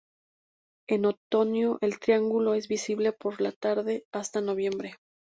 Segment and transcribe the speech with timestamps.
[0.89, 4.95] En otoño el triángulo es visible por la tarde hasta noviembre.